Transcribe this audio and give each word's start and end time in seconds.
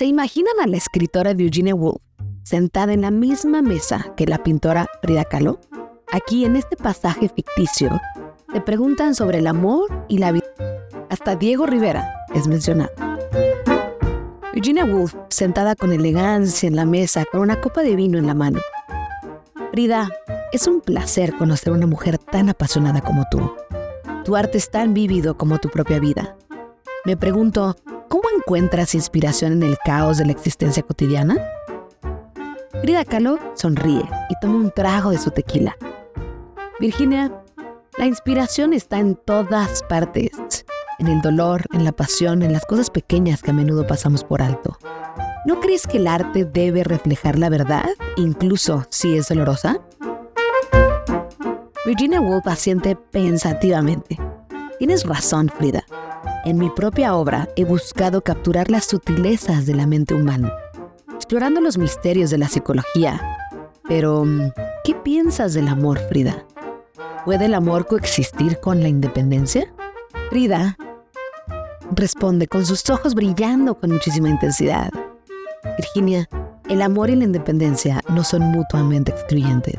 ¿Se 0.00 0.06
imaginan 0.06 0.54
a 0.64 0.66
la 0.66 0.78
escritora 0.78 1.32
Eugenia 1.32 1.74
Woolf 1.74 2.00
sentada 2.42 2.94
en 2.94 3.02
la 3.02 3.10
misma 3.10 3.60
mesa 3.60 4.14
que 4.16 4.24
la 4.24 4.42
pintora 4.42 4.86
Frida 5.02 5.26
Kahlo? 5.26 5.60
Aquí 6.10 6.46
en 6.46 6.56
este 6.56 6.74
pasaje 6.74 7.28
ficticio 7.28 8.00
te 8.50 8.62
preguntan 8.62 9.14
sobre 9.14 9.40
el 9.40 9.46
amor 9.46 10.06
y 10.08 10.16
la 10.16 10.32
vida. 10.32 10.46
Hasta 11.10 11.36
Diego 11.36 11.66
Rivera 11.66 12.14
es 12.32 12.48
mencionado. 12.48 12.90
Virginia 14.54 14.86
Woolf, 14.86 15.14
sentada 15.28 15.76
con 15.76 15.92
elegancia 15.92 16.66
en 16.66 16.76
la 16.76 16.86
mesa 16.86 17.26
con 17.30 17.42
una 17.42 17.60
copa 17.60 17.82
de 17.82 17.94
vino 17.94 18.16
en 18.16 18.26
la 18.26 18.32
mano. 18.32 18.58
Frida, 19.70 20.08
es 20.50 20.66
un 20.66 20.80
placer 20.80 21.36
conocer 21.36 21.74
a 21.74 21.76
una 21.76 21.86
mujer 21.86 22.16
tan 22.16 22.48
apasionada 22.48 23.02
como 23.02 23.26
tú. 23.30 23.52
Tu 24.24 24.34
arte 24.34 24.56
es 24.56 24.70
tan 24.70 24.94
vívido 24.94 25.36
como 25.36 25.58
tu 25.58 25.68
propia 25.68 25.98
vida. 25.98 26.38
Me 27.04 27.18
pregunto, 27.18 27.76
¿cómo 28.10 28.24
encuentras 28.36 28.94
inspiración 28.94 29.52
en 29.52 29.62
el 29.62 29.78
caos 29.84 30.18
de 30.18 30.26
la 30.26 30.32
existencia 30.32 30.82
cotidiana? 30.82 31.36
Frida 32.82 33.04
Kahlo 33.04 33.38
sonríe 33.54 34.02
y 34.28 34.34
toma 34.42 34.56
un 34.56 34.70
trago 34.70 35.10
de 35.10 35.18
su 35.18 35.30
tequila. 35.30 35.76
Virginia, 36.80 37.32
la 37.96 38.06
inspiración 38.06 38.72
está 38.72 38.98
en 38.98 39.14
todas 39.14 39.82
partes, 39.84 40.32
en 40.98 41.06
el 41.06 41.22
dolor, 41.22 41.64
en 41.72 41.84
la 41.84 41.92
pasión, 41.92 42.42
en 42.42 42.52
las 42.52 42.66
cosas 42.66 42.90
pequeñas 42.90 43.42
que 43.42 43.52
a 43.52 43.54
menudo 43.54 43.86
pasamos 43.86 44.24
por 44.24 44.42
alto. 44.42 44.76
¿No 45.46 45.60
crees 45.60 45.86
que 45.86 45.98
el 45.98 46.06
arte 46.06 46.44
debe 46.44 46.84
reflejar 46.84 47.38
la 47.38 47.48
verdad, 47.48 47.90
incluso 48.16 48.86
si 48.90 49.16
es 49.16 49.28
dolorosa? 49.28 49.78
Virginia 51.86 52.20
Woolf 52.20 52.46
asiente 52.46 52.96
pensativamente. 52.96 54.18
Tienes 54.78 55.04
razón, 55.04 55.48
Frida. 55.56 55.84
En 56.44 56.56
mi 56.56 56.70
propia 56.70 57.14
obra 57.14 57.48
he 57.54 57.64
buscado 57.64 58.22
capturar 58.22 58.70
las 58.70 58.86
sutilezas 58.86 59.66
de 59.66 59.74
la 59.74 59.86
mente 59.86 60.14
humana, 60.14 60.50
explorando 61.14 61.60
los 61.60 61.76
misterios 61.76 62.30
de 62.30 62.38
la 62.38 62.48
psicología. 62.48 63.20
Pero, 63.86 64.24
¿qué 64.84 64.94
piensas 64.94 65.52
del 65.52 65.68
amor, 65.68 65.98
Frida? 66.08 66.46
¿Puede 67.26 67.44
el 67.44 67.54
amor 67.54 67.86
coexistir 67.86 68.58
con 68.58 68.80
la 68.80 68.88
independencia? 68.88 69.70
Frida 70.30 70.78
responde 71.94 72.46
con 72.46 72.64
sus 72.64 72.88
ojos 72.88 73.14
brillando 73.14 73.78
con 73.78 73.92
muchísima 73.92 74.30
intensidad. 74.30 74.90
Virginia, 75.76 76.26
el 76.70 76.80
amor 76.80 77.10
y 77.10 77.16
la 77.16 77.24
independencia 77.24 78.00
no 78.08 78.24
son 78.24 78.42
mutuamente 78.44 79.12
excluyentes. 79.12 79.78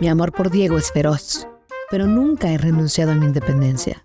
Mi 0.00 0.08
amor 0.08 0.32
por 0.32 0.50
Diego 0.50 0.76
es 0.76 0.92
feroz, 0.92 1.48
pero 1.90 2.06
nunca 2.06 2.50
he 2.50 2.58
renunciado 2.58 3.12
a 3.12 3.14
mi 3.14 3.24
independencia. 3.24 4.02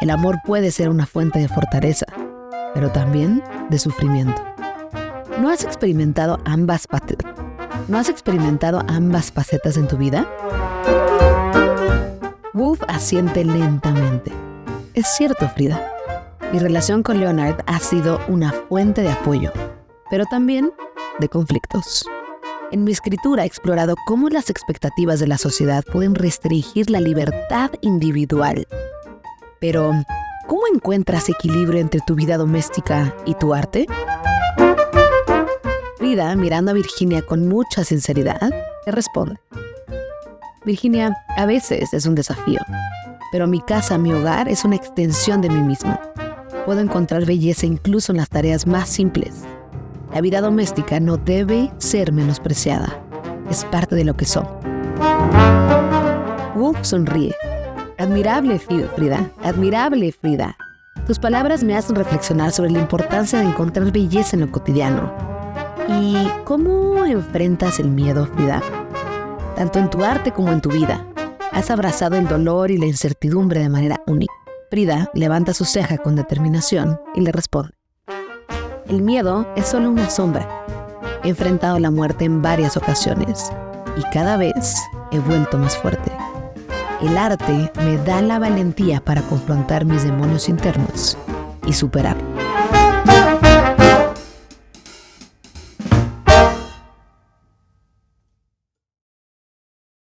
El 0.00 0.10
amor 0.10 0.38
puede 0.44 0.72
ser 0.72 0.88
una 0.88 1.06
fuente 1.06 1.38
de 1.38 1.46
fortaleza, 1.46 2.06
pero 2.74 2.90
también 2.90 3.42
de 3.70 3.78
sufrimiento. 3.78 4.42
¿No 5.40 5.48
has 5.48 5.62
experimentado 5.62 6.40
ambas 6.44 6.88
¿No 7.86 7.98
has 7.98 8.08
experimentado 8.08 8.82
ambas 8.88 9.30
facetas 9.30 9.76
en 9.76 9.86
tu 9.86 9.96
vida? 9.96 10.28
Wolf 12.54 12.82
asiente 12.88 13.44
lentamente. 13.44 14.32
Es 14.94 15.06
cierto, 15.16 15.48
Frida. 15.50 15.80
Mi 16.52 16.58
relación 16.58 17.04
con 17.04 17.20
Leonard 17.20 17.62
ha 17.66 17.78
sido 17.78 18.20
una 18.26 18.52
fuente 18.52 19.02
de 19.02 19.12
apoyo, 19.12 19.52
pero 20.10 20.24
también 20.26 20.72
de 21.20 21.28
conflictos. 21.28 22.04
En 22.72 22.82
mi 22.82 22.90
escritura 22.90 23.44
he 23.44 23.46
explorado 23.46 23.94
cómo 24.06 24.28
las 24.28 24.50
expectativas 24.50 25.20
de 25.20 25.28
la 25.28 25.38
sociedad 25.38 25.84
pueden 25.84 26.16
restringir 26.16 26.90
la 26.90 27.00
libertad 27.00 27.70
individual. 27.80 28.66
Pero, 29.64 29.92
¿cómo 30.46 30.60
encuentras 30.70 31.30
equilibrio 31.30 31.80
entre 31.80 32.02
tu 32.06 32.14
vida 32.14 32.36
doméstica 32.36 33.14
y 33.24 33.32
tu 33.32 33.54
arte? 33.54 33.86
Frida, 35.96 36.36
mirando 36.36 36.72
a 36.72 36.74
Virginia 36.74 37.22
con 37.22 37.48
mucha 37.48 37.82
sinceridad, 37.82 38.50
le 38.84 38.92
responde. 38.92 39.40
Virginia, 40.66 41.16
a 41.38 41.46
veces 41.46 41.94
es 41.94 42.04
un 42.04 42.14
desafío, 42.14 42.60
pero 43.32 43.46
mi 43.46 43.62
casa, 43.62 43.96
mi 43.96 44.12
hogar, 44.12 44.50
es 44.50 44.66
una 44.66 44.76
extensión 44.76 45.40
de 45.40 45.48
mí 45.48 45.62
misma. 45.62 45.98
Puedo 46.66 46.80
encontrar 46.80 47.24
belleza 47.24 47.64
incluso 47.64 48.12
en 48.12 48.18
las 48.18 48.28
tareas 48.28 48.66
más 48.66 48.90
simples 48.90 49.44
la 50.12 50.20
vida 50.20 50.40
doméstica 50.40 51.00
no 51.00 51.16
debe 51.16 51.72
ser 51.78 52.12
menospreciada. 52.12 53.00
Es 53.50 53.64
parte 53.64 53.96
de 53.96 54.04
lo 54.04 54.14
que 54.14 54.26
son. 54.26 54.46
Wolf 56.54 56.78
sonríe. 56.82 57.34
Admirable, 58.04 58.58
Frida. 58.58 59.32
Admirable, 59.42 60.12
Frida. 60.12 60.58
Tus 61.06 61.18
palabras 61.18 61.64
me 61.64 61.74
hacen 61.74 61.96
reflexionar 61.96 62.52
sobre 62.52 62.70
la 62.70 62.80
importancia 62.80 63.38
de 63.38 63.46
encontrar 63.46 63.90
belleza 63.90 64.36
en 64.36 64.40
lo 64.42 64.52
cotidiano. 64.52 65.10
¿Y 65.88 66.28
cómo 66.44 67.06
enfrentas 67.06 67.80
el 67.80 67.88
miedo, 67.88 68.26
Frida? 68.26 68.62
Tanto 69.56 69.78
en 69.78 69.88
tu 69.88 70.04
arte 70.04 70.32
como 70.32 70.52
en 70.52 70.60
tu 70.60 70.68
vida. 70.68 71.06
Has 71.50 71.70
abrazado 71.70 72.16
el 72.16 72.28
dolor 72.28 72.70
y 72.70 72.76
la 72.76 72.84
incertidumbre 72.84 73.60
de 73.60 73.70
manera 73.70 74.02
única. 74.06 74.34
Frida 74.68 75.10
levanta 75.14 75.54
su 75.54 75.64
ceja 75.64 75.96
con 75.96 76.14
determinación 76.14 77.00
y 77.14 77.22
le 77.22 77.32
responde. 77.32 77.72
El 78.86 79.00
miedo 79.00 79.50
es 79.56 79.66
solo 79.66 79.88
una 79.88 80.10
sombra. 80.10 80.46
He 81.22 81.30
enfrentado 81.30 81.78
la 81.78 81.90
muerte 81.90 82.26
en 82.26 82.42
varias 82.42 82.76
ocasiones 82.76 83.50
y 83.96 84.02
cada 84.12 84.36
vez 84.36 84.76
he 85.10 85.20
vuelto 85.20 85.56
más 85.56 85.74
fuerte. 85.78 86.12
El 87.04 87.18
arte 87.18 87.70
me 87.84 87.98
da 87.98 88.22
la 88.22 88.38
valentía 88.38 88.98
para 88.98 89.20
confrontar 89.20 89.84
mis 89.84 90.04
demonios 90.04 90.48
internos 90.48 91.18
y 91.66 91.74
superarlos. 91.74 92.33